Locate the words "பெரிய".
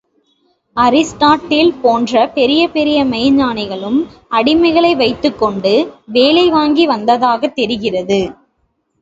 2.29-2.61, 2.67-3.03